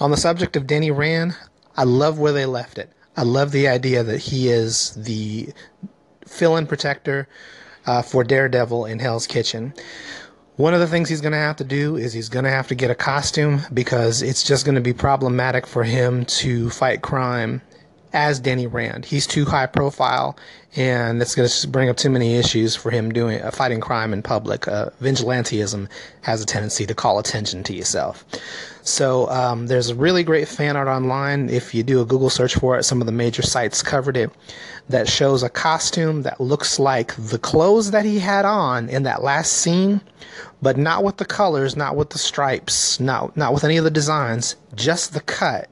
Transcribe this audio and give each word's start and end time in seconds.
On 0.00 0.12
the 0.12 0.16
subject 0.16 0.56
of 0.56 0.66
Danny 0.66 0.92
Rand, 0.92 1.36
I 1.76 1.82
love 1.82 2.20
where 2.20 2.32
they 2.32 2.46
left 2.46 2.78
it. 2.78 2.92
I 3.16 3.22
love 3.22 3.50
the 3.50 3.66
idea 3.66 4.04
that 4.04 4.18
he 4.18 4.48
is 4.48 4.94
the 4.94 5.48
fill-in 6.24 6.68
protector 6.68 7.26
uh, 7.84 8.02
for 8.02 8.22
Daredevil 8.22 8.86
in 8.86 9.00
Hell's 9.00 9.26
Kitchen. 9.26 9.74
One 10.54 10.72
of 10.72 10.78
the 10.78 10.86
things 10.86 11.08
he's 11.08 11.20
going 11.20 11.32
to 11.32 11.38
have 11.38 11.56
to 11.56 11.64
do 11.64 11.96
is 11.96 12.12
he's 12.12 12.28
going 12.28 12.44
to 12.44 12.50
have 12.50 12.68
to 12.68 12.76
get 12.76 12.92
a 12.92 12.94
costume 12.94 13.62
because 13.74 14.22
it's 14.22 14.44
just 14.44 14.64
going 14.64 14.76
to 14.76 14.80
be 14.80 14.92
problematic 14.92 15.66
for 15.66 15.82
him 15.82 16.24
to 16.26 16.70
fight 16.70 17.02
crime 17.02 17.60
as 18.12 18.40
Danny 18.40 18.66
Rand. 18.66 19.04
He's 19.04 19.26
too 19.26 19.44
high 19.44 19.66
profile, 19.66 20.36
and 20.76 21.20
it's 21.20 21.34
going 21.34 21.48
to 21.48 21.68
bring 21.68 21.88
up 21.88 21.96
too 21.96 22.10
many 22.10 22.36
issues 22.36 22.74
for 22.76 22.90
him 22.90 23.10
doing 23.10 23.40
uh, 23.40 23.50
fighting 23.50 23.80
crime 23.80 24.12
in 24.12 24.22
public. 24.22 24.68
Uh, 24.68 24.90
vigilantism 25.00 25.88
has 26.22 26.42
a 26.42 26.46
tendency 26.46 26.86
to 26.86 26.94
call 26.94 27.18
attention 27.18 27.62
to 27.64 27.74
yourself. 27.74 28.24
So 28.82 29.28
um, 29.28 29.66
there's 29.66 29.90
a 29.90 29.94
really 29.94 30.24
great 30.24 30.48
fan 30.48 30.76
art 30.76 30.88
online. 30.88 31.50
If 31.50 31.74
you 31.74 31.82
do 31.82 32.00
a 32.00 32.06
Google 32.06 32.30
search 32.30 32.54
for 32.54 32.78
it, 32.78 32.84
some 32.84 33.00
of 33.02 33.06
the 33.06 33.12
major 33.12 33.42
sites 33.42 33.82
covered 33.82 34.16
it. 34.16 34.30
That 34.88 35.06
shows 35.06 35.42
a 35.42 35.50
costume 35.50 36.22
that 36.22 36.40
looks 36.40 36.78
like 36.78 37.14
the 37.16 37.38
clothes 37.38 37.90
that 37.90 38.06
he 38.06 38.20
had 38.20 38.46
on 38.46 38.88
in 38.88 39.02
that 39.02 39.22
last 39.22 39.52
scene, 39.52 40.00
but 40.62 40.78
not 40.78 41.04
with 41.04 41.18
the 41.18 41.26
colors, 41.26 41.76
not 41.76 41.94
with 41.94 42.08
the 42.08 42.18
stripes, 42.18 42.98
not 42.98 43.36
not 43.36 43.52
with 43.52 43.64
any 43.64 43.76
of 43.76 43.84
the 43.84 43.90
designs, 43.90 44.56
just 44.74 45.12
the 45.12 45.20
cut 45.20 45.68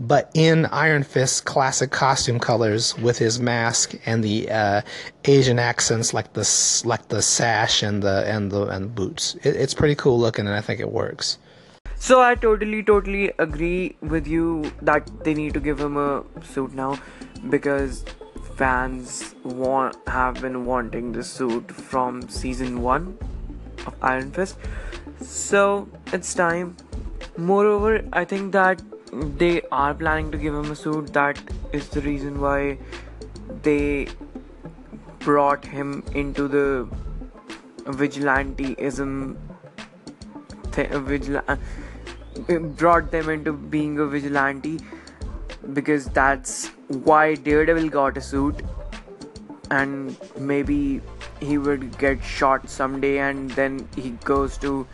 but 0.00 0.30
in 0.34 0.66
Iron 0.66 1.02
Fist 1.02 1.44
classic 1.44 1.90
costume 1.90 2.38
colors 2.38 2.96
with 2.98 3.18
his 3.18 3.40
mask 3.40 3.94
and 4.06 4.22
the 4.22 4.50
uh, 4.50 4.82
Asian 5.24 5.58
accents 5.58 6.14
like 6.14 6.32
the 6.34 6.82
like 6.84 7.08
the 7.08 7.20
sash 7.20 7.82
and 7.82 8.02
the 8.02 8.24
and 8.26 8.50
the 8.50 8.66
and 8.66 8.84
the 8.84 8.88
boots. 8.88 9.34
It, 9.42 9.56
it's 9.56 9.74
pretty 9.74 9.94
cool 9.94 10.18
looking, 10.18 10.46
and 10.46 10.54
I 10.54 10.60
think 10.60 10.80
it 10.80 10.90
works. 10.90 11.38
So 11.96 12.20
I 12.20 12.36
totally 12.36 12.82
totally 12.82 13.32
agree 13.38 13.96
with 14.00 14.26
you 14.26 14.70
that 14.82 15.10
they 15.24 15.34
need 15.34 15.54
to 15.54 15.60
give 15.60 15.80
him 15.80 15.96
a 15.96 16.24
suit 16.44 16.74
now 16.74 17.00
because 17.50 18.04
fans 18.54 19.34
want 19.42 19.96
have 20.06 20.40
been 20.40 20.64
wanting 20.64 21.10
the 21.12 21.24
suit 21.24 21.70
from 21.72 22.28
season 22.28 22.82
1 22.82 23.18
of 23.86 23.94
Iron 24.02 24.30
Fist. 24.30 24.58
So 25.20 25.88
it's 26.12 26.34
time. 26.34 26.76
Moreover, 27.36 28.04
I 28.12 28.24
think 28.24 28.52
that 28.52 28.80
they 29.12 29.62
are 29.72 29.94
planning 29.94 30.30
to 30.32 30.38
give 30.38 30.54
him 30.54 30.70
a 30.70 30.76
suit. 30.76 31.12
That 31.12 31.38
is 31.72 31.88
the 31.88 32.00
reason 32.00 32.40
why 32.40 32.78
they 33.62 34.08
brought 35.20 35.64
him 35.64 36.04
into 36.14 36.48
the 36.48 36.88
vigilanteism. 37.84 39.36
Th- 40.72 40.88
vigil- 40.90 41.42
uh, 41.48 41.56
brought 42.82 43.10
them 43.10 43.28
into 43.28 43.52
being 43.52 43.98
a 43.98 44.06
vigilante 44.06 44.78
because 45.72 46.06
that's 46.06 46.66
why 46.88 47.34
Daredevil 47.34 47.88
got 47.88 48.16
a 48.16 48.20
suit, 48.20 48.62
and 49.70 50.16
maybe 50.38 51.00
he 51.40 51.58
would 51.58 51.98
get 51.98 52.22
shot 52.22 52.68
someday, 52.68 53.18
and 53.18 53.50
then 53.52 53.88
he 53.96 54.10
goes 54.24 54.58
to. 54.58 54.86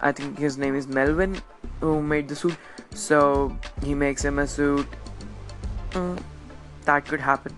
I 0.00 0.12
think 0.12 0.38
his 0.38 0.56
name 0.56 0.74
is 0.74 0.86
Melvin, 0.88 1.42
who 1.80 2.02
made 2.02 2.28
the 2.28 2.36
suit 2.36 2.56
so 2.94 3.56
he 3.82 3.94
makes 3.94 4.24
him 4.24 4.38
a 4.38 4.46
suit. 4.46 4.86
Mm, 5.90 6.22
that 6.84 7.06
could 7.06 7.20
happen. 7.20 7.56